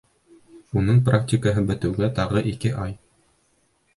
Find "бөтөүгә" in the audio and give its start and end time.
1.71-2.11